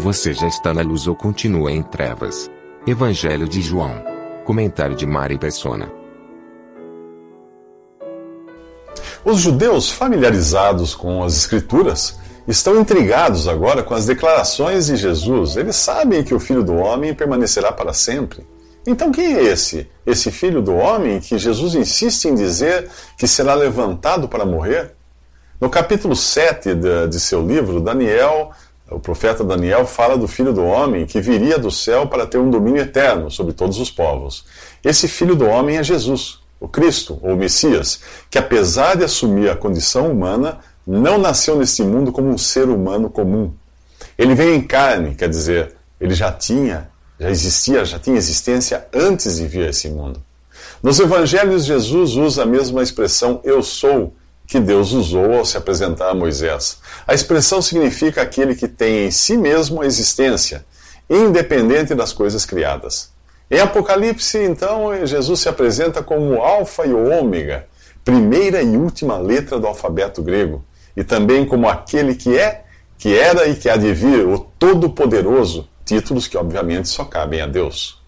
Você 0.00 0.32
já 0.32 0.48
está 0.48 0.72
na 0.72 0.80
luz 0.80 1.06
ou 1.06 1.14
continua 1.14 1.70
em 1.70 1.82
trevas? 1.82 2.50
Evangelho 2.86 3.46
de 3.46 3.60
João. 3.60 4.02
Comentário 4.46 4.96
de 4.96 5.04
Mari 5.04 5.38
Persona. 5.38 5.92
Os 9.22 9.40
judeus 9.40 9.90
familiarizados 9.90 10.94
com 10.94 11.22
as 11.22 11.36
Escrituras 11.36 12.18
estão 12.48 12.80
intrigados 12.80 13.46
agora 13.46 13.82
com 13.82 13.92
as 13.92 14.06
declarações 14.06 14.86
de 14.86 14.96
Jesus. 14.96 15.58
Eles 15.58 15.76
sabem 15.76 16.24
que 16.24 16.34
o 16.34 16.40
Filho 16.40 16.64
do 16.64 16.76
Homem 16.76 17.12
permanecerá 17.12 17.70
para 17.70 17.92
sempre. 17.92 18.46
Então, 18.86 19.12
quem 19.12 19.34
é 19.34 19.42
esse? 19.42 19.86
Esse 20.06 20.30
Filho 20.30 20.62
do 20.62 20.74
Homem 20.74 21.20
que 21.20 21.36
Jesus 21.36 21.74
insiste 21.74 22.24
em 22.24 22.34
dizer 22.34 22.88
que 23.18 23.28
será 23.28 23.52
levantado 23.52 24.26
para 24.30 24.46
morrer? 24.46 24.94
No 25.60 25.68
capítulo 25.68 26.16
7 26.16 26.74
de, 26.74 27.06
de 27.06 27.20
seu 27.20 27.46
livro, 27.46 27.82
Daniel, 27.82 28.50
o 28.90 28.98
profeta 28.98 29.44
Daniel, 29.44 29.86
fala 29.86 30.18
do 30.18 30.26
Filho 30.26 30.52
do 30.52 30.64
Homem 30.64 31.06
que 31.06 31.20
viria 31.20 31.58
do 31.58 31.70
céu 31.70 32.06
para 32.06 32.26
ter 32.26 32.38
um 32.38 32.50
domínio 32.50 32.82
eterno 32.82 33.30
sobre 33.30 33.52
todos 33.52 33.78
os 33.78 33.90
povos. 33.90 34.44
Esse 34.84 35.06
Filho 35.06 35.36
do 35.36 35.46
Homem 35.46 35.76
é 35.76 35.82
Jesus 35.82 36.40
o 36.60 36.68
Cristo, 36.68 37.18
ou 37.22 37.34
Messias, 37.36 38.00
que 38.28 38.38
apesar 38.38 38.94
de 38.94 39.04
assumir 39.04 39.48
a 39.48 39.56
condição 39.56 40.12
humana, 40.12 40.58
não 40.86 41.16
nasceu 41.16 41.56
neste 41.56 41.82
mundo 41.82 42.12
como 42.12 42.28
um 42.28 42.36
ser 42.36 42.68
humano 42.68 43.08
comum. 43.08 43.52
Ele 44.18 44.34
veio 44.34 44.54
em 44.54 44.60
carne, 44.60 45.14
quer 45.14 45.28
dizer, 45.28 45.74
ele 45.98 46.14
já 46.14 46.30
tinha, 46.30 46.90
já 47.18 47.30
existia, 47.30 47.84
já 47.84 47.98
tinha 47.98 48.18
existência 48.18 48.86
antes 48.92 49.36
de 49.36 49.46
vir 49.46 49.66
a 49.66 49.70
esse 49.70 49.88
mundo. 49.88 50.22
Nos 50.82 51.00
evangelhos, 51.00 51.64
Jesus 51.64 52.14
usa 52.16 52.42
a 52.42 52.46
mesma 52.46 52.82
expressão 52.82 53.40
eu 53.42 53.62
sou 53.62 54.14
que 54.50 54.58
Deus 54.58 54.90
usou 54.90 55.32
ao 55.32 55.44
se 55.44 55.56
apresentar 55.56 56.10
a 56.10 56.14
Moisés. 56.14 56.78
A 57.06 57.14
expressão 57.14 57.62
significa 57.62 58.20
aquele 58.20 58.56
que 58.56 58.66
tem 58.66 59.06
em 59.06 59.10
si 59.12 59.36
mesmo 59.36 59.80
a 59.80 59.86
existência, 59.86 60.66
independente 61.08 61.94
das 61.94 62.12
coisas 62.12 62.44
criadas. 62.44 63.12
Em 63.48 63.60
Apocalipse, 63.60 64.38
então, 64.38 65.06
Jesus 65.06 65.38
se 65.38 65.48
apresenta 65.48 66.02
como 66.02 66.42
Alfa 66.42 66.84
e 66.84 66.92
Ômega, 66.92 67.68
primeira 68.04 68.60
e 68.60 68.76
última 68.76 69.18
letra 69.18 69.56
do 69.56 69.68
alfabeto 69.68 70.20
grego, 70.20 70.64
e 70.96 71.04
também 71.04 71.46
como 71.46 71.68
aquele 71.68 72.16
que 72.16 72.36
é, 72.36 72.64
que 72.98 73.16
era 73.16 73.46
e 73.46 73.54
que 73.54 73.70
há 73.70 73.76
de 73.76 73.92
vir, 73.94 74.26
o 74.26 74.40
Todo-Poderoso, 74.58 75.68
títulos 75.84 76.26
que 76.26 76.36
obviamente 76.36 76.88
só 76.88 77.04
cabem 77.04 77.40
a 77.40 77.46
Deus. 77.46 77.99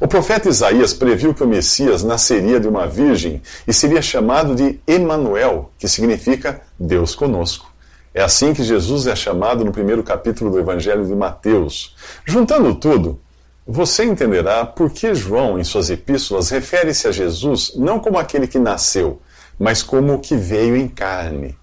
O 0.00 0.08
profeta 0.08 0.48
Isaías 0.48 0.92
previu 0.92 1.34
que 1.34 1.42
o 1.42 1.46
Messias 1.46 2.02
nasceria 2.02 2.58
de 2.58 2.68
uma 2.68 2.86
virgem 2.86 3.42
e 3.66 3.72
seria 3.72 4.00
chamado 4.00 4.54
de 4.54 4.80
Emanuel, 4.86 5.70
que 5.78 5.88
significa 5.88 6.62
Deus 6.78 7.14
conosco. 7.14 7.70
É 8.14 8.22
assim 8.22 8.54
que 8.54 8.64
Jesus 8.64 9.06
é 9.06 9.14
chamado 9.14 9.64
no 9.64 9.72
primeiro 9.72 10.02
capítulo 10.02 10.50
do 10.50 10.58
Evangelho 10.58 11.04
de 11.04 11.14
Mateus. 11.14 11.94
Juntando 12.24 12.74
tudo, 12.74 13.20
você 13.66 14.04
entenderá 14.04 14.64
por 14.64 14.90
que 14.90 15.14
João, 15.14 15.58
em 15.58 15.64
suas 15.64 15.90
epístolas, 15.90 16.50
refere-se 16.50 17.08
a 17.08 17.12
Jesus 17.12 17.72
não 17.74 17.98
como 17.98 18.18
aquele 18.18 18.46
que 18.46 18.58
nasceu, 18.58 19.20
mas 19.58 19.82
como 19.82 20.14
o 20.14 20.18
que 20.18 20.36
veio 20.36 20.76
em 20.76 20.88
carne. 20.88 21.56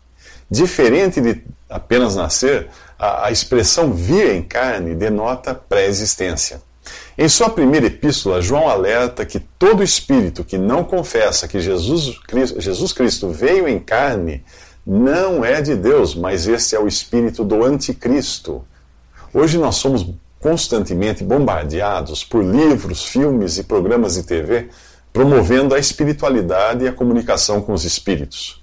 Diferente 0.50 1.22
de 1.22 1.44
apenas 1.70 2.16
nascer, 2.16 2.70
a, 3.00 3.32
expressão 3.32 3.92
vir 3.92 4.36
em 4.36 4.44
carne 4.44 4.94
denota 4.94 5.56
pré-existência. 5.56 6.62
Em 7.18 7.30
sua 7.30 7.50
primeira 7.50 7.86
epístola, 7.86 8.42
João 8.42 8.68
alerta 8.68 9.26
que 9.26 9.40
todo 9.40 9.84
espírito 9.84 10.44
que 10.44 10.58
não 10.58 10.84
confessa 10.84 11.48
que 11.48 11.60
Jesus, 11.60 12.20
Jesus 12.58 12.92
Cristo 12.92 13.30
veio 13.30 13.68
em 13.68 13.80
carne 13.80 14.44
não 14.86 15.46
é 15.46 15.62
de 15.62 15.76
Deus, 15.76 16.16
mas 16.16 16.48
esse 16.48 16.76
é 16.76 16.80
o 16.80 16.88
espírito 16.88 17.44
do 17.44 17.64
anticristo. 17.64 18.64
Hoje 19.34 19.58
nós 19.58 19.76
somos 19.76 20.06
constantemente 20.40 21.24
bombardeados 21.24 22.24
por 22.24 22.44
livros, 22.44 23.06
filmes 23.06 23.58
e 23.58 23.64
programas 23.64 24.16
de 24.16 24.24
TV 24.24 24.70
promovendo 25.14 25.76
a 25.76 25.80
espiritualidade 25.80 26.84
e 26.84 26.88
a 26.88 26.92
comunicação 26.92 27.62
com 27.62 27.72
os 27.72 27.86
espíritos. 27.86 28.62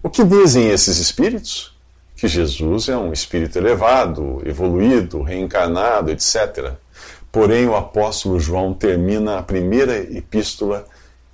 O 0.00 0.08
que 0.08 0.22
dizem 0.22 0.70
esses 0.70 0.98
espíritos? 0.98 1.76
Que 2.14 2.28
Jesus 2.28 2.88
é 2.88 2.96
um 2.96 3.12
espírito 3.12 3.58
elevado, 3.58 4.40
evoluído, 4.46 5.22
reencarnado, 5.22 6.12
etc. 6.12 6.74
Porém, 7.30 7.68
o 7.68 7.76
apóstolo 7.76 8.40
João 8.40 8.72
termina 8.72 9.38
a 9.38 9.42
primeira 9.42 9.98
epístola 9.98 10.86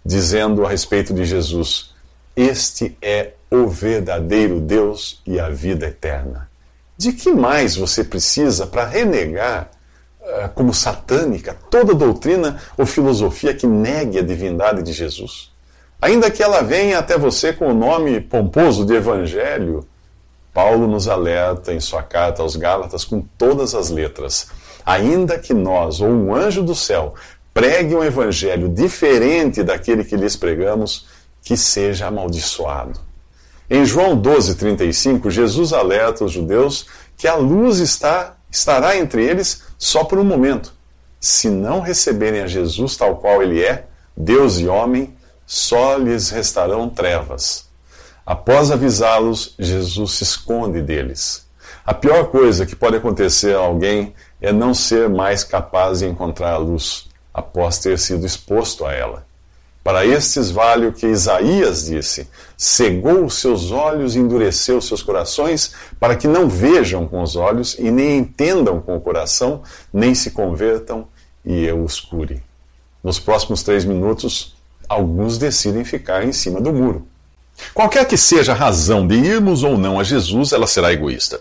dizendo 0.04 0.66
a 0.66 0.68
respeito 0.68 1.14
de 1.14 1.24
Jesus: 1.24 1.94
Este 2.36 2.96
é 3.00 3.32
o 3.50 3.66
verdadeiro 3.68 4.60
Deus 4.60 5.22
e 5.26 5.38
a 5.38 5.48
vida 5.48 5.86
eterna. 5.86 6.50
De 6.96 7.12
que 7.12 7.32
mais 7.32 7.76
você 7.76 8.04
precisa 8.04 8.66
para 8.66 8.86
renegar 8.86 9.70
eh, 10.20 10.50
como 10.54 10.72
satânica 10.72 11.56
toda 11.70 11.94
doutrina 11.94 12.60
ou 12.78 12.86
filosofia 12.86 13.54
que 13.54 13.66
negue 13.66 14.18
a 14.18 14.22
divindade 14.22 14.82
de 14.82 14.92
Jesus. 14.92 15.52
Ainda 16.00 16.30
que 16.30 16.42
ela 16.42 16.62
venha 16.62 16.98
até 16.98 17.16
você 17.16 17.52
com 17.52 17.68
o 17.68 17.74
nome 17.74 18.20
pomposo 18.20 18.84
de 18.84 18.94
Evangelho, 18.94 19.86
Paulo 20.52 20.86
nos 20.86 21.08
alerta 21.08 21.72
em 21.72 21.80
sua 21.80 22.02
carta 22.02 22.42
aos 22.42 22.56
Gálatas 22.56 23.04
com 23.04 23.20
todas 23.36 23.74
as 23.74 23.90
letras. 23.90 24.48
Ainda 24.84 25.38
que 25.38 25.54
nós, 25.54 26.00
ou 26.00 26.08
um 26.08 26.34
anjo 26.34 26.62
do 26.62 26.74
céu, 26.74 27.14
pregue 27.52 27.94
um 27.94 28.02
evangelho 28.04 28.68
diferente 28.68 29.62
daquele 29.62 30.04
que 30.04 30.16
lhes 30.16 30.36
pregamos, 30.36 31.06
que 31.42 31.56
seja 31.56 32.06
amaldiçoado. 32.06 33.00
Em 33.70 33.84
João 33.84 34.20
12,35, 34.20 35.30
Jesus 35.30 35.72
alerta 35.72 36.24
os 36.24 36.32
judeus 36.32 36.86
que 37.16 37.26
a 37.26 37.34
luz 37.34 37.78
está 37.78 38.36
estará 38.50 38.96
entre 38.96 39.24
eles 39.24 39.62
só 39.78 40.04
por 40.04 40.18
um 40.18 40.24
momento. 40.24 40.72
Se 41.18 41.48
não 41.48 41.80
receberem 41.80 42.42
a 42.42 42.46
Jesus 42.46 42.96
tal 42.96 43.16
qual 43.16 43.42
ele 43.42 43.62
é, 43.64 43.86
Deus 44.16 44.58
e 44.58 44.68
homem, 44.68 45.16
só 45.46 45.96
lhes 45.96 46.30
restarão 46.30 46.88
trevas. 46.88 47.68
Após 48.24 48.70
avisá-los, 48.70 49.54
Jesus 49.58 50.12
se 50.12 50.22
esconde 50.22 50.80
deles. 50.80 51.46
A 51.84 51.92
pior 51.92 52.30
coisa 52.30 52.64
que 52.64 52.76
pode 52.76 52.96
acontecer 52.96 53.54
a 53.54 53.60
alguém 53.60 54.14
é 54.44 54.52
não 54.52 54.74
ser 54.74 55.08
mais 55.08 55.42
capaz 55.42 56.00
de 56.00 56.06
encontrar 56.06 56.52
a 56.52 56.58
luz 56.58 57.08
após 57.32 57.78
ter 57.78 57.98
sido 57.98 58.26
exposto 58.26 58.84
a 58.84 58.92
ela. 58.92 59.26
Para 59.82 60.04
estes 60.04 60.50
vale 60.50 60.86
o 60.86 60.92
que 60.92 61.06
Isaías 61.06 61.86
disse: 61.86 62.28
cegou 62.56 63.24
os 63.24 63.34
seus 63.34 63.70
olhos 63.70 64.14
e 64.14 64.18
endureceu 64.18 64.78
os 64.78 64.86
seus 64.86 65.02
corações, 65.02 65.72
para 65.98 66.14
que 66.14 66.28
não 66.28 66.48
vejam 66.48 67.06
com 67.06 67.22
os 67.22 67.36
olhos 67.36 67.76
e 67.78 67.90
nem 67.90 68.18
entendam 68.18 68.80
com 68.80 68.96
o 68.96 69.00
coração, 69.00 69.62
nem 69.92 70.14
se 70.14 70.30
convertam 70.30 71.06
e 71.44 71.64
eu 71.64 71.82
os 71.82 71.98
cure. 71.98 72.42
Nos 73.02 73.18
próximos 73.18 73.62
três 73.62 73.84
minutos, 73.84 74.54
alguns 74.88 75.38
decidem 75.38 75.84
ficar 75.84 76.24
em 76.24 76.32
cima 76.32 76.60
do 76.60 76.72
muro. 76.72 77.06
Qualquer 77.72 78.06
que 78.06 78.16
seja 78.16 78.52
a 78.52 78.56
razão 78.56 79.06
de 79.06 79.14
irmos 79.14 79.62
ou 79.62 79.78
não 79.78 79.98
a 79.98 80.04
Jesus, 80.04 80.52
ela 80.52 80.66
será 80.66 80.92
egoísta. 80.92 81.40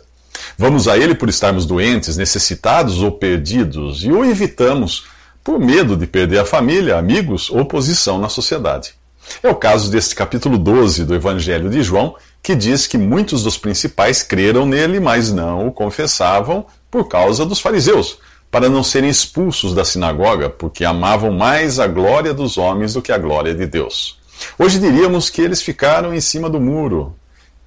Vamos 0.58 0.88
a 0.88 0.98
Ele 0.98 1.16
por 1.16 1.30
estarmos 1.30 1.66
doentes, 1.66 2.18
necessitados 2.18 3.02
ou 3.02 3.12
perdidos, 3.12 4.04
e 4.04 4.12
o 4.12 4.24
evitamos 4.24 5.06
por 5.44 5.60
medo 5.60 5.98
de 5.98 6.08
perder 6.08 6.40
a 6.40 6.46
família, 6.46 6.98
amigos 6.98 7.50
ou 7.50 7.66
posição 7.66 8.18
na 8.18 8.30
sociedade. 8.30 8.94
É 9.42 9.50
o 9.50 9.56
caso 9.56 9.90
deste 9.90 10.16
capítulo 10.16 10.58
12 10.58 11.06
do 11.06 11.16
Evangelho 11.16 11.70
de 11.70 11.82
João, 11.82 12.16
que 12.42 12.56
diz 12.56 12.88
que 12.88 12.98
muitos 12.98 13.44
dos 13.44 13.58
principais 13.58 14.22
creram 14.22 14.66
nele, 14.66 15.00
mas 15.00 15.32
não 15.32 15.68
o 15.68 15.72
confessavam 15.72 16.66
por 16.92 17.08
causa 17.08 17.46
dos 17.46 17.60
fariseus, 17.60 18.20
para 18.52 18.70
não 18.70 18.84
serem 18.84 19.10
expulsos 19.10 19.74
da 19.74 19.84
sinagoga, 19.84 20.50
porque 20.50 20.86
amavam 20.86 21.32
mais 21.32 21.80
a 21.80 21.88
glória 21.88 22.34
dos 22.34 22.58
homens 22.58 22.94
do 22.94 23.02
que 23.02 23.12
a 23.12 23.18
glória 23.18 23.56
de 23.56 23.66
Deus. 23.66 24.20
Hoje 24.60 24.80
diríamos 24.80 25.30
que 25.30 25.42
eles 25.42 25.62
ficaram 25.62 26.14
em 26.14 26.22
cima 26.22 26.50
do 26.50 26.60
muro. 26.60 27.16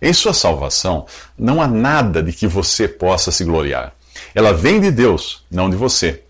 Em 0.07 0.13
sua 0.13 0.33
salvação, 0.33 1.05
não 1.37 1.61
há 1.61 1.67
nada 1.67 2.23
de 2.23 2.33
que 2.33 2.47
você 2.47 2.87
possa 2.87 3.33
se 3.33 3.43
gloriar. 3.43 3.93
Ela 4.37 4.53
vem 4.53 4.81
de 4.81 4.93
Deus, 4.93 5.43
não 5.51 5.69
de 5.69 5.75
você. 5.75 6.23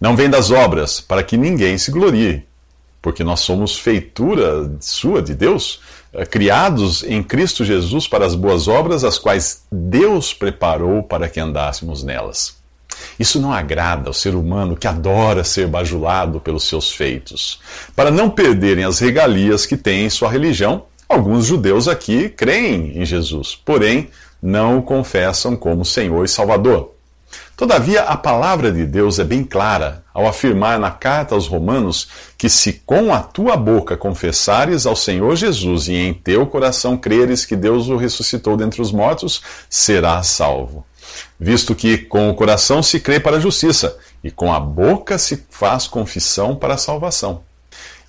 Não 0.00 0.14
vem 0.14 0.30
das 0.30 0.52
obras, 0.52 1.00
para 1.00 1.24
que 1.24 1.36
ninguém 1.36 1.76
se 1.76 1.90
glorie, 1.90 2.44
porque 3.02 3.24
nós 3.24 3.40
somos 3.40 3.76
feitura 3.76 4.70
sua 4.78 5.20
de 5.20 5.34
Deus, 5.34 5.80
eh, 6.12 6.24
criados 6.24 7.02
em 7.02 7.24
Cristo 7.24 7.64
Jesus 7.64 8.06
para 8.06 8.24
as 8.24 8.36
boas 8.36 8.68
obras, 8.68 9.02
as 9.02 9.18
quais 9.18 9.64
Deus 9.68 10.32
preparou 10.32 11.02
para 11.02 11.28
que 11.28 11.40
andássemos 11.40 12.04
nelas. 12.04 12.56
Isso 13.18 13.40
não 13.40 13.52
agrada 13.52 14.08
ao 14.08 14.14
ser 14.14 14.36
humano 14.36 14.76
que 14.76 14.86
adora 14.86 15.42
ser 15.42 15.66
bajulado 15.66 16.38
pelos 16.38 16.68
seus 16.68 16.92
feitos. 16.92 17.58
Para 17.96 18.12
não 18.12 18.30
perderem 18.30 18.84
as 18.84 19.00
regalias 19.00 19.66
que 19.66 19.76
tem 19.76 20.04
em 20.04 20.10
sua 20.10 20.30
religião, 20.30 20.84
alguns 21.08 21.46
judeus 21.46 21.88
aqui 21.88 22.28
creem 22.28 22.98
em 22.98 23.04
Jesus, 23.04 23.54
porém 23.54 24.08
não 24.42 24.78
o 24.78 24.82
confessam 24.82 25.56
como 25.56 25.84
Senhor 25.84 26.24
e 26.24 26.28
Salvador. 26.28 26.94
Todavia, 27.56 28.02
a 28.02 28.16
palavra 28.16 28.72
de 28.72 28.84
Deus 28.84 29.18
é 29.18 29.24
bem 29.24 29.44
clara 29.44 30.04
ao 30.12 30.26
afirmar 30.26 30.78
na 30.78 30.90
carta 30.90 31.34
aos 31.34 31.46
Romanos 31.46 32.08
que 32.36 32.48
se 32.48 32.74
com 32.84 33.14
a 33.14 33.20
tua 33.20 33.56
boca 33.56 33.96
confessares 33.96 34.86
ao 34.86 34.96
Senhor 34.96 35.36
Jesus 35.36 35.88
e 35.88 35.94
em 35.94 36.12
teu 36.12 36.46
coração 36.46 36.96
creres 36.96 37.44
que 37.44 37.54
Deus 37.54 37.88
o 37.88 37.96
ressuscitou 37.96 38.56
dentre 38.56 38.82
os 38.82 38.90
mortos, 38.90 39.40
serás 39.70 40.26
salvo. 40.26 40.84
Visto 41.38 41.74
que 41.74 41.98
com 41.98 42.28
o 42.28 42.34
coração 42.34 42.82
se 42.82 42.98
crê 42.98 43.20
para 43.20 43.36
a 43.36 43.40
justiça 43.40 43.96
e 44.22 44.30
com 44.30 44.52
a 44.52 44.58
boca 44.58 45.16
se 45.16 45.44
faz 45.48 45.86
confissão 45.86 46.56
para 46.56 46.74
a 46.74 46.78
salvação. 46.78 47.42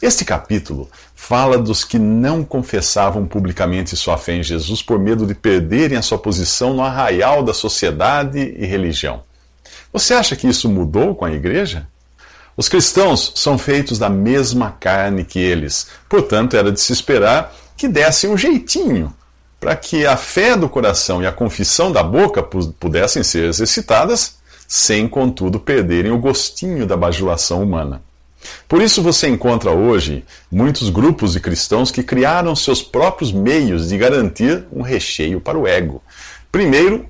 Este 0.01 0.25
capítulo 0.25 0.89
fala 1.15 1.57
dos 1.57 1.86
que 1.86 1.97
não 1.97 2.44
confessavam 2.44 3.25
publicamente 3.25 3.95
sua 3.95 4.18
fé 4.18 4.36
em 4.36 4.44
Jesus 4.44 4.81
por 4.81 5.00
medo 5.00 5.25
de 5.25 5.33
perderem 5.33 5.97
a 5.97 6.01
sua 6.01 6.18
posição 6.18 6.74
no 6.74 6.83
arraial 6.83 7.42
da 7.42 7.53
sociedade 7.53 8.39
e 8.39 8.65
religião. 8.65 9.24
Você 9.94 10.13
acha 10.13 10.36
que 10.36 10.47
isso 10.47 10.68
mudou 10.68 11.15
com 11.15 11.24
a 11.24 11.31
igreja? 11.31 11.88
Os 12.57 12.68
cristãos 12.68 13.31
são 13.36 13.57
feitos 13.57 13.97
da 13.97 14.09
mesma 14.09 14.71
carne 14.71 15.24
que 15.24 15.39
eles, 15.39 15.88
portanto, 16.09 16.56
era 16.56 16.71
de 16.71 16.81
se 16.81 16.91
esperar 16.91 17.53
que 17.77 17.88
dessem 17.88 18.30
um 18.30 18.38
jeitinho 18.38 19.13
para 19.59 19.75
que 19.75 20.06
a 20.06 20.18
fé 20.18 20.56
do 20.56 20.69
coração 20.69 21.24
e 21.24 21.27
a 21.27 21.31
confissão 21.31 21.91
da 21.91 22.03
boca 22.03 22.44
pudessem 22.44 23.24
ser 23.24 23.45
exercitadas, 23.45 24.38
sem, 24.68 25.07
contudo, 25.07 25.59
perderem 25.59 26.12
o 26.12 26.19
gostinho 26.19 26.86
da 26.86 26.95
bajulação 26.95 27.63
humana. 27.63 28.01
Por 28.68 28.81
isso 28.81 29.01
você 29.01 29.27
encontra 29.27 29.71
hoje 29.71 30.24
muitos 30.51 30.89
grupos 30.89 31.33
de 31.33 31.39
cristãos 31.39 31.92
que 31.92 32.03
criaram 32.03 32.56
seus 32.56 32.81
próprios 32.81 33.31
meios 33.31 33.89
de 33.89 33.97
garantir 33.97 34.65
um 34.71 34.81
recheio 34.81 35.39
para 35.42 35.57
o 35.57 35.68
ego. 35.68 36.01
Primeiro, 36.51 37.06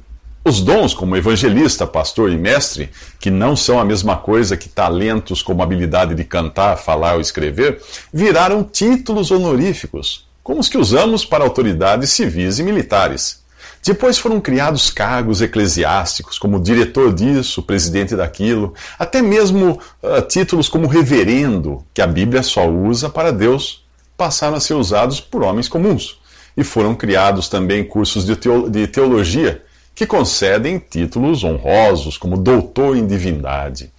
os 0.48 0.62
dons, 0.62 0.94
como 0.94 1.18
evangelista, 1.18 1.88
pastor 1.88 2.32
e 2.32 2.38
mestre, 2.38 2.92
que 3.20 3.32
não 3.32 3.56
são 3.56 3.80
a 3.80 3.86
mesma 3.86 4.16
coisa 4.16 4.56
que 4.56 4.70
talentos 4.70 5.42
como 5.42 5.64
habilidade 5.64 6.14
de 6.14 6.24
cantar, 6.24 6.78
falar 6.78 7.16
ou 7.16 7.22
escrever, 7.22 7.82
viraram 8.14 8.64
títulos 8.64 9.32
honoríficos, 9.32 10.28
como 10.44 10.60
os 10.60 10.70
que 10.70 10.78
usamos 10.78 11.26
para 11.26 11.44
autoridades 11.44 12.12
civis 12.12 12.60
e 12.60 12.64
militares. 12.64 13.45
Depois 13.86 14.18
foram 14.18 14.42
criados 14.42 14.90
cargos 14.90 15.44
eclesiásticos, 15.44 16.40
como 16.40 16.60
diretor 16.60 17.14
disso, 17.14 17.62
presidente 17.62 18.16
daquilo, 18.16 18.74
até 18.98 19.22
mesmo 19.22 19.80
uh, 20.02 20.22
títulos 20.28 20.68
como 20.68 20.88
reverendo, 20.88 21.86
que 21.94 22.02
a 22.02 22.08
Bíblia 22.08 22.42
só 22.42 22.68
usa 22.68 23.10
para 23.10 23.32
Deus, 23.32 23.86
passaram 24.18 24.56
a 24.56 24.60
ser 24.60 24.74
usados 24.74 25.22
por 25.22 25.44
homens 25.44 25.68
comuns. 25.68 26.20
E 26.58 26.64
foram 26.64 26.96
criados 26.96 27.48
também 27.48 27.84
cursos 27.84 28.26
de 28.26 28.88
teologia 28.88 29.62
que 29.94 30.08
concedem 30.08 30.80
títulos 30.80 31.44
honrosos, 31.44 32.18
como 32.18 32.38
doutor 32.38 32.98
em 32.98 33.06
divindade. 33.06 33.94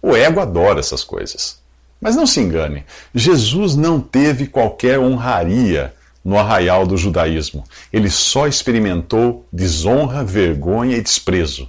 O 0.00 0.14
ego 0.14 0.38
adora 0.38 0.78
essas 0.78 1.02
coisas. 1.02 1.58
Mas 2.00 2.14
não 2.14 2.26
se 2.26 2.38
engane, 2.38 2.84
Jesus 3.12 3.74
não 3.74 4.00
teve 4.00 4.46
qualquer 4.46 5.00
honraria 5.00 5.94
no 6.24 6.38
arraial 6.38 6.86
do 6.86 6.96
judaísmo. 6.96 7.64
Ele 7.92 8.10
só 8.10 8.46
experimentou 8.46 9.46
desonra, 9.52 10.24
vergonha 10.24 10.96
e 10.96 11.02
desprezo. 11.02 11.68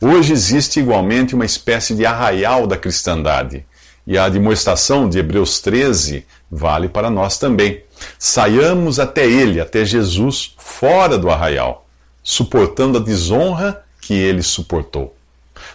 Hoje 0.00 0.32
existe 0.32 0.80
igualmente 0.80 1.34
uma 1.34 1.44
espécie 1.44 1.94
de 1.94 2.06
arraial 2.06 2.66
da 2.66 2.76
cristandade. 2.76 3.64
E 4.06 4.16
a 4.16 4.28
demonstração 4.28 5.08
de 5.08 5.18
Hebreus 5.18 5.60
13 5.60 6.24
vale 6.50 6.88
para 6.88 7.10
nós 7.10 7.38
também. 7.38 7.82
Saiamos 8.18 8.98
até 8.98 9.26
ele, 9.26 9.60
até 9.60 9.84
Jesus, 9.84 10.54
fora 10.56 11.18
do 11.18 11.30
arraial 11.30 11.86
suportando 12.22 12.98
a 12.98 13.00
desonra 13.00 13.84
que 14.00 14.14
ele 14.14 14.42
suportou. 14.42 15.16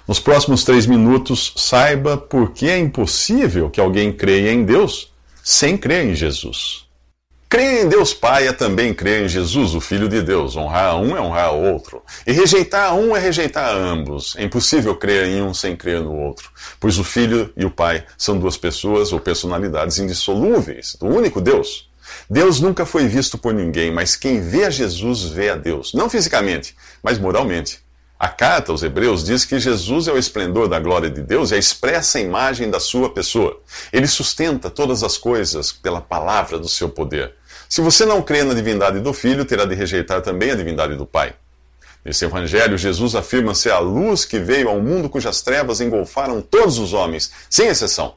Nos 0.08 0.20
próximos 0.20 0.64
três 0.64 0.86
minutos, 0.86 1.54
saiba 1.56 2.18
por 2.18 2.52
que 2.52 2.70
é 2.70 2.78
impossível 2.78 3.70
que 3.70 3.80
alguém 3.80 4.12
creia 4.12 4.52
em 4.52 4.64
Deus 4.64 5.12
sem 5.44 5.78
crer 5.78 6.06
em 6.06 6.16
Jesus. 6.16 6.85
Crer 7.48 7.86
em 7.86 7.88
Deus 7.88 8.14
Pai 8.14 8.48
é 8.48 8.52
também 8.52 8.94
crer 8.94 9.24
em 9.24 9.30
Jesus, 9.30 9.76
o 9.76 9.80
Filho 9.80 10.10
de 10.10 10.22
Deus. 10.22 10.56
Honrar 10.56 10.92
a 10.92 10.98
um 10.98 11.16
é 11.16 11.22
honrar 11.22 11.54
o 11.54 11.62
outro. 11.62 12.02
E 12.26 12.32
rejeitar 12.32 12.90
a 12.90 12.94
um 12.96 13.16
é 13.16 13.20
rejeitar 13.20 13.70
a 13.70 13.74
ambos. 13.74 14.36
É 14.36 14.44
impossível 14.44 14.96
crer 14.96 15.28
em 15.28 15.42
um 15.44 15.54
sem 15.54 15.76
crer 15.76 16.02
no 16.02 16.14
outro. 16.14 16.50
Pois 16.80 16.98
o 16.98 17.04
Filho 17.04 17.54
e 17.56 17.64
o 17.64 17.72
Pai 17.72 18.04
são 18.18 18.40
duas 18.40 18.58
pessoas 18.58 19.14
ou 19.14 19.20
personalidades 19.20 20.00
indissolúveis 20.00 20.98
do 21.00 21.06
único 21.06 21.40
Deus. 21.40 21.88
Deus 22.30 22.60
nunca 22.60 22.86
foi 22.86 23.08
visto 23.08 23.38
por 23.38 23.54
ninguém, 23.54 23.92
mas 23.92 24.16
quem 24.16 24.42
vê 24.42 24.66
a 24.66 24.70
Jesus 24.70 25.24
vê 25.24 25.52
a 25.52 25.56
Deus. 25.56 25.94
Não 25.94 26.10
fisicamente, 26.10 26.76
mas 27.04 27.20
moralmente. 27.20 27.85
A 28.18 28.30
carta 28.30 28.72
aos 28.72 28.82
Hebreus 28.82 29.26
diz 29.26 29.44
que 29.44 29.60
Jesus 29.60 30.08
é 30.08 30.12
o 30.12 30.18
esplendor 30.18 30.70
da 30.70 30.80
glória 30.80 31.10
de 31.10 31.22
Deus 31.22 31.52
e 31.52 31.56
a 31.56 31.58
expressa 31.58 32.18
imagem 32.18 32.70
da 32.70 32.80
sua 32.80 33.10
pessoa. 33.10 33.60
Ele 33.92 34.08
sustenta 34.08 34.70
todas 34.70 35.04
as 35.04 35.18
coisas 35.18 35.74
pela 35.74 36.00
palavra 36.00 36.58
do 36.58 36.70
seu 36.70 36.88
poder. 36.88 37.34
Se 37.68 37.82
você 37.82 38.06
não 38.06 38.22
crê 38.22 38.44
na 38.44 38.54
divindade 38.54 39.02
do 39.02 39.12
Filho, 39.12 39.44
terá 39.44 39.66
de 39.66 39.76
rejeitar 39.76 40.22
também 40.22 40.52
a 40.52 40.56
divindade 40.56 40.96
do 40.96 41.06
Pai. 41.06 41.36
Nesse 42.06 42.24
Evangelho, 42.24 42.78
Jesus 42.78 43.16
afirma 43.16 43.54
ser 43.54 43.72
a 43.72 43.80
luz 43.80 44.24
que 44.24 44.40
veio 44.40 44.70
ao 44.70 44.80
mundo 44.80 45.10
cujas 45.10 45.42
trevas 45.42 45.82
engolfaram 45.82 46.40
todos 46.42 46.78
os 46.78 46.94
homens, 46.94 47.32
sem 47.50 47.68
exceção. 47.68 48.16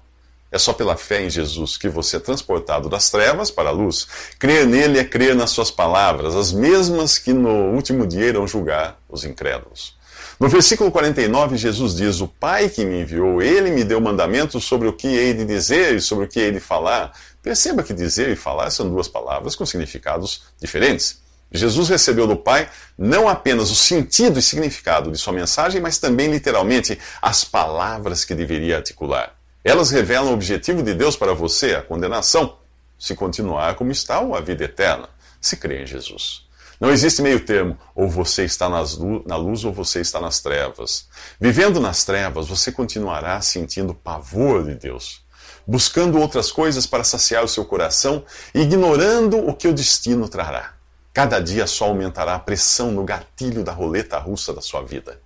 É 0.50 0.59
só 0.59 0.73
pela 0.73 0.97
fé 0.97 1.23
em 1.23 1.31
Jesus 1.31 1.77
que 1.77 1.89
você 1.89 2.17
é 2.17 2.21
transportado 2.21 2.89
das 2.89 3.11
trevas 3.11 3.50
para 3.50 3.69
a 3.69 3.73
luz. 3.73 4.06
Crer 4.39 4.67
nele 4.67 4.99
é 4.99 5.05
crer 5.05 5.35
nas 5.35 5.50
suas 5.50 5.71
palavras, 5.71 6.35
as 6.35 6.53
mesmas 6.53 7.19
que 7.19 7.33
no 7.33 7.75
último 7.75 8.06
dia 8.06 8.27
irão 8.27 8.47
julgar 8.47 8.99
os 9.09 9.25
incrédulos. 9.25 9.97
No 10.41 10.49
versículo 10.49 10.91
49, 10.91 11.56
Jesus 11.56 11.97
diz: 11.97 12.21
O 12.21 12.29
Pai 12.29 12.69
que 12.69 12.85
me 12.85 13.03
enviou, 13.03 13.43
ele 13.43 13.71
me 13.71 13.83
deu 13.83 14.00
mandamentos 14.00 14.65
sobre 14.65 14.87
o 14.87 14.93
que 14.93 15.09
hei 15.09 15.35
de 15.35 15.45
dizer 15.45 15.97
e 15.97 16.00
sobre 16.00 16.25
o 16.25 16.29
que 16.29 16.39
hei 16.39 16.53
de 16.53 16.61
falar. 16.61 17.12
Perceba 17.43 17.83
que 17.83 17.93
dizer 17.93 18.29
e 18.29 18.37
falar 18.37 18.71
são 18.71 18.89
duas 18.89 19.09
palavras 19.09 19.55
com 19.55 19.67
significados 19.67 20.43
diferentes. 20.61 21.21
Jesus 21.50 21.89
recebeu 21.89 22.27
do 22.27 22.37
Pai 22.37 22.69
não 22.97 23.29
apenas 23.29 23.71
o 23.71 23.75
sentido 23.75 24.38
e 24.38 24.43
significado 24.43 25.11
de 25.11 25.19
sua 25.19 25.33
mensagem, 25.33 25.81
mas 25.81 25.99
também 25.99 26.31
literalmente 26.31 26.99
as 27.21 27.43
palavras 27.43 28.25
que 28.25 28.35
deveria 28.35 28.76
articular. 28.76 29.38
Elas 29.65 29.91
revelam 29.91 30.31
o 30.31 30.35
objetivo 30.35 30.83
de 30.83 30.95
Deus 30.95 31.17
para 31.17 31.35
você, 31.35 31.75
a 31.75 31.83
condenação, 31.83 32.59
se 32.99 33.15
continuar 33.15 33.75
como 33.75 33.91
está 33.91 34.21
ou 34.21 34.35
a 34.35 34.41
vida 34.41 34.65
eterna, 34.65 35.09
se 35.41 35.57
crer 35.57 35.83
em 35.83 35.87
Jesus. 35.87 36.47
Não 36.81 36.91
existe 36.91 37.21
meio 37.21 37.45
termo, 37.45 37.77
ou 37.93 38.09
você 38.09 38.45
está 38.45 38.69
na 38.69 39.37
luz 39.37 39.65
ou 39.65 39.73
você 39.73 40.00
está 40.00 40.21
nas 40.21 40.41
trevas. 40.41 41.09
Vivendo 41.41 41.81
nas 41.81 42.05
trevas, 42.05 42.47
você 42.47 42.71
continuará 42.71 43.41
sentindo 43.41 43.93
pavor 43.93 44.65
de 44.65 44.77
Deus, 44.77 45.23
buscando 45.67 46.21
outras 46.21 46.53
coisas 46.53 46.87
para 46.87 47.03
saciar 47.03 47.43
o 47.43 47.49
seu 47.49 47.65
coração 47.65 48.25
ignorando 48.55 49.38
o 49.38 49.53
que 49.55 49.67
o 49.67 49.75
destino 49.75 50.29
trará. 50.29 50.75
Cada 51.12 51.41
dia 51.41 51.67
só 51.67 51.87
aumentará 51.87 52.37
a 52.37 52.38
pressão 52.38 52.93
no 52.93 53.03
gatilho 53.03 53.65
da 53.65 53.73
roleta 53.73 54.17
russa 54.19 54.55
da 54.55 54.61
sua 54.61 54.83
vida. 54.83 55.21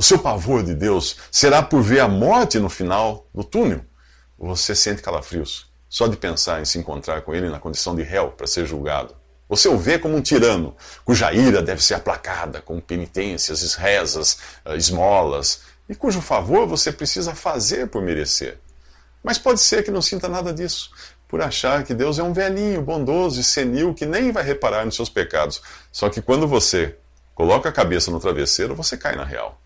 O 0.00 0.02
seu 0.02 0.18
pavor 0.18 0.62
de 0.62 0.74
Deus 0.74 1.18
será 1.30 1.62
por 1.62 1.82
ver 1.82 2.00
a 2.00 2.08
morte 2.08 2.58
no 2.58 2.70
final 2.70 3.28
do 3.34 3.44
túnel. 3.44 3.82
Você 4.38 4.74
sente 4.74 5.02
calafrios 5.02 5.70
só 5.90 6.06
de 6.06 6.16
pensar 6.16 6.58
em 6.58 6.64
se 6.64 6.78
encontrar 6.78 7.20
com 7.20 7.34
ele 7.34 7.50
na 7.50 7.60
condição 7.60 7.94
de 7.94 8.02
réu 8.02 8.30
para 8.30 8.46
ser 8.46 8.64
julgado. 8.64 9.14
Você 9.46 9.68
o 9.68 9.76
vê 9.76 9.98
como 9.98 10.16
um 10.16 10.22
tirano, 10.22 10.74
cuja 11.04 11.30
ira 11.34 11.60
deve 11.60 11.84
ser 11.84 11.92
aplacada 11.92 12.62
com 12.62 12.80
penitências, 12.80 13.74
rezas, 13.74 14.38
eh, 14.64 14.74
esmolas, 14.74 15.64
e 15.86 15.94
cujo 15.94 16.22
favor 16.22 16.66
você 16.66 16.90
precisa 16.90 17.34
fazer 17.34 17.88
por 17.88 18.00
merecer. 18.00 18.58
Mas 19.22 19.36
pode 19.36 19.60
ser 19.60 19.82
que 19.82 19.90
não 19.90 20.00
sinta 20.00 20.30
nada 20.30 20.50
disso, 20.50 20.90
por 21.28 21.42
achar 21.42 21.84
que 21.84 21.92
Deus 21.92 22.18
é 22.18 22.22
um 22.22 22.32
velhinho 22.32 22.80
bondoso 22.80 23.38
e 23.38 23.44
senil 23.44 23.92
que 23.92 24.06
nem 24.06 24.32
vai 24.32 24.44
reparar 24.44 24.86
nos 24.86 24.96
seus 24.96 25.10
pecados. 25.10 25.60
Só 25.92 26.08
que 26.08 26.22
quando 26.22 26.48
você 26.48 26.96
coloca 27.34 27.68
a 27.68 27.72
cabeça 27.72 28.10
no 28.10 28.18
travesseiro, 28.18 28.74
você 28.74 28.96
cai 28.96 29.14
na 29.14 29.24
real. 29.24 29.60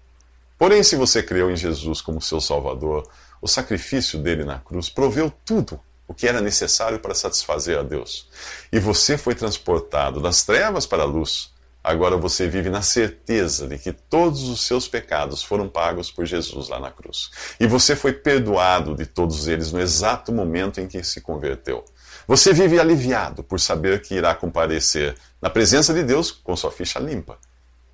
Porém, 0.59 0.83
se 0.83 0.97
você 0.97 1.23
creu 1.23 1.51
em 1.51 1.57
Jesus 1.57 2.01
como 2.01 2.21
seu 2.21 2.41
Salvador, 2.41 3.09
o 3.43 3.49
sacrifício 3.49 4.19
dele 4.19 4.45
na 4.45 4.59
cruz 4.59 4.89
proveu 4.89 5.33
tudo 5.45 5.81
o 6.07 6.15
que 6.15 6.29
era 6.29 6.41
necessário 6.41 6.99
para 6.99 7.15
satisfazer 7.15 7.79
a 7.79 7.83
Deus. 7.83 8.29
E 8.71 8.79
você 8.79 9.17
foi 9.17 9.35
transportado 9.35 10.21
das 10.21 10.45
trevas 10.45 10.87
para 10.87 11.03
a 11.03 11.07
luz. 11.07 11.53
Agora 11.83 12.17
você 12.17 12.49
vive 12.49 12.71
na 12.71 12.81
certeza 12.81 13.69
de 13.69 13.79
que 13.79 13.93
todos 13.93 14.49
os 14.49 14.63
seus 14.63 14.89
pecados 14.89 15.43
foram 15.43 15.69
pagos 15.69 16.11
por 16.11 16.25
Jesus 16.25 16.69
lá 16.69 16.81
na 16.81 16.91
cruz. 16.91 17.31
E 17.61 17.67
você 17.67 17.95
foi 17.95 18.13
perdoado 18.13 18.95
de 18.95 19.05
todos 19.05 19.49
eles 19.49 19.71
no 19.71 19.81
exato 19.81 20.33
momento 20.33 20.81
em 20.81 20.89
que 20.89 21.03
se 21.05 21.21
converteu. 21.21 21.85
Você 22.27 22.55
vive 22.55 22.81
aliviado 22.81 23.45
por 23.45 23.61
saber 23.61 24.01
que 24.01 24.15
irá 24.15 24.35
comparecer 24.35 25.15
na 25.43 25.51
presença 25.51 25.93
de 25.93 26.03
Deus 26.03 26.31
com 26.31 26.57
sua 26.57 26.71
ficha 26.71 26.99
limpa, 26.99 27.37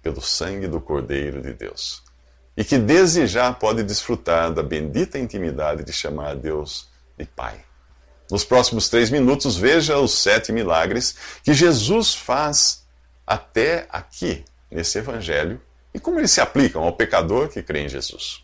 pelo 0.00 0.20
sangue 0.20 0.68
do 0.68 0.80
Cordeiro 0.80 1.42
de 1.42 1.52
Deus. 1.52 2.09
E 2.60 2.64
que 2.64 2.76
desde 2.76 3.26
já 3.26 3.50
pode 3.54 3.82
desfrutar 3.82 4.52
da 4.52 4.62
bendita 4.62 5.18
intimidade 5.18 5.82
de 5.82 5.94
chamar 5.94 6.32
a 6.32 6.34
Deus 6.34 6.90
de 7.18 7.24
Pai. 7.24 7.54
Nos 8.30 8.44
próximos 8.44 8.90
três 8.90 9.08
minutos, 9.08 9.56
veja 9.56 9.96
os 9.96 10.12
sete 10.12 10.52
milagres 10.52 11.16
que 11.42 11.54
Jesus 11.54 12.14
faz 12.14 12.84
até 13.26 13.86
aqui, 13.88 14.44
nesse 14.70 14.98
Evangelho, 14.98 15.58
e 15.94 15.98
como 15.98 16.20
eles 16.20 16.32
se 16.32 16.42
aplicam 16.42 16.82
ao 16.82 16.92
pecador 16.92 17.48
que 17.48 17.62
crê 17.62 17.80
em 17.80 17.88
Jesus. 17.88 18.42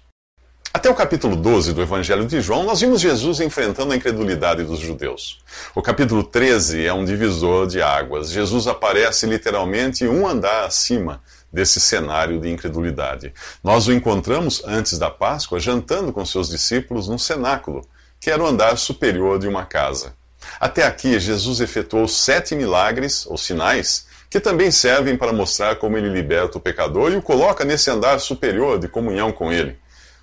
Até 0.73 0.89
o 0.89 0.95
capítulo 0.95 1.37
12 1.37 1.75
do 1.75 1.83
Evangelho 1.83 2.25
de 2.25 2.41
João, 2.41 2.63
nós 2.63 2.81
vimos 2.81 3.03
Jesus 3.03 3.41
enfrentando 3.41 3.93
a 3.93 3.97
incredulidade 3.97 4.65
dos 4.65 4.79
judeus. 4.79 5.45
O 5.75 5.83
capítulo 5.83 6.25
13 6.25 6.87
é 6.87 6.93
um 6.93 7.05
divisor 7.05 7.67
de 7.67 7.83
águas. 7.83 8.31
Jesus 8.31 8.67
aparece 8.67 9.27
literalmente 9.27 10.09
um 10.09 10.27
andar 10.27 10.65
acima 10.65 11.23
desse 11.53 11.81
cenário 11.81 12.41
de 12.41 12.51
incredulidade. 12.51 13.33
Nós 13.63 13.87
o 13.87 13.93
encontramos 13.93 14.63
antes 14.67 14.99
da 14.99 15.11
Páscoa 15.11 15.61
jantando 15.61 16.13
com 16.13 16.25
seus 16.25 16.49
discípulos 16.49 17.09
num 17.09 17.19
cenáculo, 17.19 17.87
que 18.21 18.31
era 18.31 18.43
o 18.43 18.47
andar 18.47 18.77
superior 18.77 19.39
de 19.39 19.49
uma 19.49 19.65
casa. 19.65 20.15
Até 20.61 20.85
aqui, 20.85 21.19
Jesus 21.19 21.61
efetuou 21.61 22.07
sete 22.07 22.55
milagres, 22.55 23.27
ou 23.27 23.37
sinais, 23.37 24.07
que 24.31 24.41
também 24.41 24.71
servem 24.71 25.17
para 25.17 25.33
mostrar 25.33 25.77
como 25.77 25.97
ele 25.97 26.09
liberta 26.09 26.59
o 26.59 26.61
pecador 26.61 27.13
e 27.13 27.17
o 27.17 27.23
coloca 27.23 27.65
nesse 27.65 27.91
andar 27.91 28.21
superior 28.21 28.79
de 28.79 28.89
comunhão 28.89 29.33
com 29.33 29.53
ele. 29.53 29.79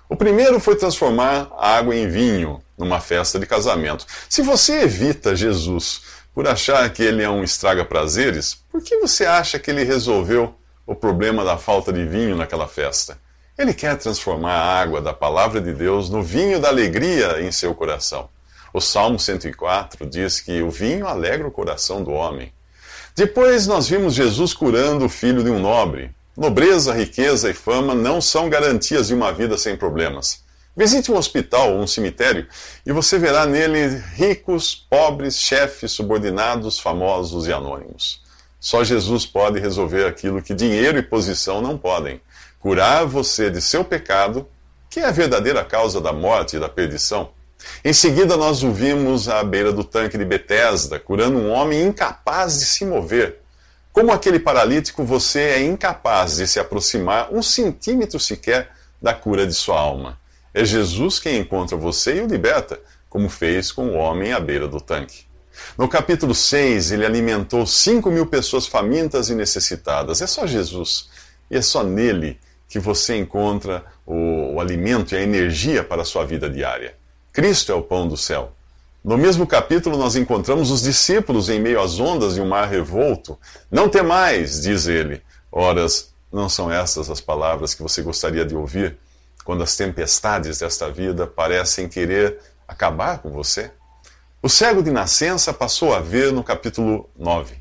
O 0.08 0.16
primeiro 0.16 0.60
foi 0.60 0.76
transformar 0.76 1.50
a 1.58 1.76
água 1.76 1.96
em 1.96 2.08
vinho 2.08 2.62
numa 2.76 3.00
festa 3.00 3.38
de 3.38 3.46
casamento. 3.46 4.06
Se 4.28 4.42
você 4.42 4.82
evita 4.82 5.34
Jesus 5.34 6.02
por 6.34 6.46
achar 6.46 6.88
que 6.90 7.02
ele 7.02 7.22
é 7.22 7.30
um 7.30 7.42
estraga-prazeres, 7.42 8.58
por 8.70 8.82
que 8.82 8.98
você 8.98 9.24
acha 9.24 9.58
que 9.58 9.70
ele 9.70 9.84
resolveu 9.84 10.54
o 10.86 10.94
problema 10.94 11.44
da 11.44 11.56
falta 11.56 11.92
de 11.92 12.04
vinho 12.04 12.36
naquela 12.36 12.68
festa? 12.68 13.18
Ele 13.56 13.72
quer 13.72 13.96
transformar 13.96 14.52
a 14.54 14.80
água 14.80 15.00
da 15.00 15.12
palavra 15.12 15.60
de 15.60 15.72
Deus 15.72 16.10
no 16.10 16.22
vinho 16.22 16.60
da 16.60 16.68
alegria 16.68 17.40
em 17.40 17.52
seu 17.52 17.74
coração. 17.74 18.28
O 18.72 18.80
Salmo 18.80 19.18
104 19.18 20.04
diz 20.06 20.40
que 20.40 20.60
o 20.60 20.70
vinho 20.70 21.06
alegra 21.06 21.46
o 21.46 21.52
coração 21.52 22.02
do 22.02 22.10
homem. 22.10 22.52
Depois 23.14 23.68
nós 23.68 23.88
vimos 23.88 24.14
Jesus 24.14 24.52
curando 24.52 25.04
o 25.04 25.08
filho 25.08 25.44
de 25.44 25.50
um 25.50 25.60
nobre. 25.60 26.10
Nobreza, 26.36 26.92
riqueza 26.92 27.48
e 27.48 27.54
fama 27.54 27.94
não 27.94 28.20
são 28.20 28.50
garantias 28.50 29.06
de 29.06 29.14
uma 29.14 29.32
vida 29.32 29.56
sem 29.56 29.76
problemas. 29.76 30.42
Visite 30.76 31.12
um 31.12 31.16
hospital 31.16 31.74
ou 31.74 31.80
um 31.80 31.86
cemitério 31.86 32.48
e 32.84 32.90
você 32.90 33.16
verá 33.16 33.46
nele 33.46 34.02
ricos, 34.16 34.74
pobres, 34.74 35.38
chefes, 35.38 35.92
subordinados, 35.92 36.80
famosos 36.80 37.46
e 37.46 37.52
anônimos. 37.52 38.20
Só 38.64 38.82
Jesus 38.82 39.26
pode 39.26 39.60
resolver 39.60 40.06
aquilo 40.06 40.40
que 40.40 40.54
dinheiro 40.54 40.96
e 40.96 41.02
posição 41.02 41.60
não 41.60 41.76
podem: 41.76 42.18
curar 42.58 43.04
você 43.04 43.50
de 43.50 43.60
seu 43.60 43.84
pecado, 43.84 44.48
que 44.88 45.00
é 45.00 45.04
a 45.04 45.10
verdadeira 45.10 45.62
causa 45.62 46.00
da 46.00 46.14
morte 46.14 46.56
e 46.56 46.58
da 46.58 46.66
perdição. 46.66 47.32
Em 47.84 47.92
seguida, 47.92 48.38
nós 48.38 48.62
o 48.62 48.72
vimos 48.72 49.28
à 49.28 49.44
beira 49.44 49.70
do 49.70 49.84
tanque 49.84 50.16
de 50.16 50.24
Betesda, 50.24 50.98
curando 50.98 51.36
um 51.36 51.50
homem 51.50 51.82
incapaz 51.82 52.58
de 52.58 52.64
se 52.64 52.86
mover. 52.86 53.42
Como 53.92 54.10
aquele 54.10 54.38
paralítico, 54.38 55.04
você 55.04 55.40
é 55.40 55.62
incapaz 55.62 56.36
de 56.36 56.46
se 56.46 56.58
aproximar 56.58 57.28
um 57.30 57.42
centímetro 57.42 58.18
sequer 58.18 58.70
da 59.00 59.12
cura 59.12 59.46
de 59.46 59.52
sua 59.52 59.78
alma. 59.78 60.18
É 60.54 60.64
Jesus 60.64 61.18
quem 61.18 61.38
encontra 61.38 61.76
você 61.76 62.16
e 62.16 62.20
o 62.22 62.26
liberta, 62.26 62.80
como 63.10 63.28
fez 63.28 63.70
com 63.70 63.88
o 63.88 63.94
homem 63.94 64.32
à 64.32 64.40
beira 64.40 64.66
do 64.66 64.80
tanque. 64.80 65.26
No 65.76 65.88
capítulo 65.88 66.34
6, 66.34 66.92
ele 66.92 67.04
alimentou 67.04 67.66
5 67.66 68.10
mil 68.10 68.26
pessoas 68.26 68.66
famintas 68.66 69.28
e 69.30 69.34
necessitadas. 69.34 70.20
É 70.20 70.26
só 70.26 70.46
Jesus. 70.46 71.08
E 71.50 71.56
é 71.56 71.62
só 71.62 71.82
nele 71.82 72.38
que 72.68 72.78
você 72.78 73.16
encontra 73.16 73.84
o, 74.06 74.54
o 74.54 74.60
alimento 74.60 75.14
e 75.14 75.18
a 75.18 75.22
energia 75.22 75.84
para 75.84 76.02
a 76.02 76.04
sua 76.04 76.24
vida 76.24 76.48
diária. 76.48 76.96
Cristo 77.32 77.72
é 77.72 77.74
o 77.74 77.82
pão 77.82 78.06
do 78.06 78.16
céu. 78.16 78.52
No 79.04 79.18
mesmo 79.18 79.46
capítulo, 79.46 79.98
nós 79.98 80.16
encontramos 80.16 80.70
os 80.70 80.82
discípulos 80.82 81.50
em 81.50 81.60
meio 81.60 81.80
às 81.80 82.00
ondas 82.00 82.34
de 82.34 82.40
um 82.40 82.48
mar 82.48 82.68
revolto. 82.68 83.38
Não 83.70 83.88
temais, 83.88 84.62
diz 84.62 84.86
ele. 84.86 85.22
Horas, 85.52 86.14
não 86.32 86.48
são 86.48 86.72
essas 86.72 87.10
as 87.10 87.20
palavras 87.20 87.74
que 87.74 87.82
você 87.82 88.02
gostaria 88.02 88.44
de 88.44 88.56
ouvir 88.56 88.96
quando 89.44 89.62
as 89.62 89.76
tempestades 89.76 90.58
desta 90.58 90.90
vida 90.90 91.26
parecem 91.26 91.88
querer 91.88 92.38
acabar 92.66 93.18
com 93.18 93.30
você? 93.30 93.70
O 94.44 94.48
cego 94.50 94.82
de 94.82 94.90
nascença 94.90 95.54
passou 95.54 95.94
a 95.94 96.00
ver 96.00 96.30
no 96.30 96.44
capítulo 96.44 97.08
9. 97.18 97.54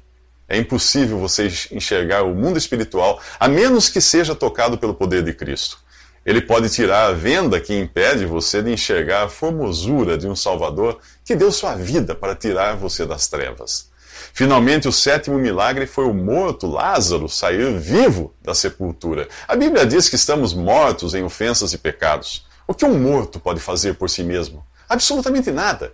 É 0.50 0.58
impossível 0.58 1.18
você 1.18 1.48
enxergar 1.72 2.24
o 2.24 2.36
mundo 2.36 2.58
espiritual 2.58 3.22
a 3.40 3.48
menos 3.48 3.88
que 3.88 4.02
seja 4.02 4.36
tocado 4.36 4.78
pelo 4.78 4.94
poder 4.94 5.24
de 5.24 5.32
Cristo. 5.32 5.78
Ele 6.26 6.42
pode 6.42 6.68
tirar 6.70 7.06
a 7.06 7.14
venda 7.14 7.58
que 7.62 7.74
impede 7.74 8.26
você 8.26 8.62
de 8.62 8.70
enxergar 8.70 9.24
a 9.24 9.30
formosura 9.30 10.18
de 10.18 10.28
um 10.28 10.36
Salvador 10.36 11.00
que 11.24 11.38
deu 11.38 11.54
sua 11.54 11.74
vida 11.74 12.14
para 12.14 12.36
tirar 12.36 12.76
você 12.76 13.06
das 13.06 13.30
trevas. 13.30 13.90
Finalmente, 14.34 14.86
o 14.86 14.92
sétimo 14.92 15.40
milagre 15.40 15.88
foi 15.88 16.04
o 16.04 16.14
morto 16.14 16.68
Lázaro 16.68 17.30
sair 17.30 17.80
vivo 17.80 18.34
da 18.42 18.54
sepultura. 18.54 19.30
A 19.48 19.56
Bíblia 19.56 19.86
diz 19.86 20.10
que 20.10 20.18
estamos 20.18 20.54
mortos 20.54 21.14
em 21.14 21.24
ofensas 21.24 21.72
e 21.72 21.78
pecados. 21.78 22.46
O 22.68 22.74
que 22.74 22.84
um 22.84 23.00
morto 23.00 23.40
pode 23.40 23.62
fazer 23.62 23.96
por 23.96 24.10
si 24.10 24.22
mesmo? 24.22 24.66
Absolutamente 24.90 25.50
nada. 25.50 25.94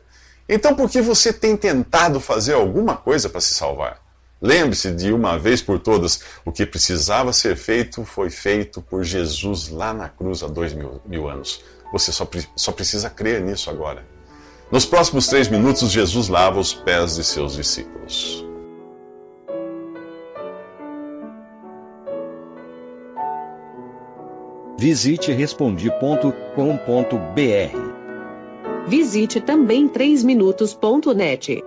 Então, 0.50 0.76
por 0.76 0.90
que 0.90 1.00
você 1.00 1.32
tem 1.32 1.56
tentado 1.56 2.20
fazer 2.20 2.56
alguma 2.56 2.98
coisa 2.98 3.30
para 3.30 3.40
se 3.40 3.54
salvar? 3.54 4.02
Lembre-se 4.42 4.92
de 4.92 5.14
uma 5.14 5.38
vez 5.38 5.62
por 5.62 5.78
todas: 5.78 6.22
o 6.44 6.52
que 6.52 6.66
precisava 6.66 7.32
ser 7.32 7.56
feito 7.56 8.04
foi 8.04 8.32
feito 8.32 8.82
por 8.82 9.04
Jesus 9.04 9.70
lá 9.70 9.94
na 9.94 10.10
cruz 10.10 10.42
há 10.42 10.48
dois 10.48 10.74
mil, 10.74 11.00
mil 11.06 11.30
anos. 11.30 11.64
Você 11.94 12.12
só, 12.12 12.28
só 12.56 12.72
precisa 12.72 13.10
crer 13.10 13.42
nisso 13.42 13.70
agora. 13.70 14.04
Nos 14.72 14.86
próximos 14.86 15.28
três 15.28 15.48
minutos, 15.48 15.92
Jesus 15.92 16.30
lava 16.30 16.60
os 16.60 16.74
pés 16.74 17.16
de 17.16 17.24
seus 17.24 17.56
discípulos. 17.56 18.46
Visite 24.78 25.34
Respondi.com.br. 25.34 27.89
Visite 28.90 29.40
também 29.40 29.88
3minutos.net. 29.88 31.64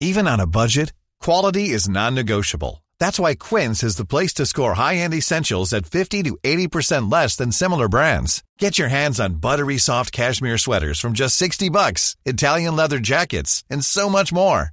Even 0.00 0.26
on 0.26 0.40
a 0.40 0.46
budget, 0.46 0.92
quality 1.20 1.68
is 1.70 1.88
non-negotiable. 1.88 2.82
That's 2.98 3.20
why 3.20 3.36
Quince 3.36 3.84
is 3.84 3.94
the 3.94 4.04
place 4.04 4.34
to 4.34 4.44
score 4.44 4.74
high-end 4.74 5.14
essentials 5.14 5.72
at 5.72 5.86
50 5.86 6.24
to 6.24 6.36
80% 6.42 7.12
less 7.12 7.36
than 7.36 7.52
similar 7.52 7.88
brands. 7.88 8.42
Get 8.58 8.76
your 8.80 8.88
hands 8.88 9.20
on 9.20 9.36
buttery 9.36 9.78
soft 9.78 10.10
cashmere 10.10 10.58
sweaters 10.58 10.98
from 10.98 11.12
just 11.12 11.36
60 11.36 11.68
bucks, 11.70 12.16
Italian 12.26 12.74
leather 12.74 12.98
jackets, 12.98 13.62
and 13.70 13.84
so 13.84 14.10
much 14.10 14.32
more. 14.32 14.72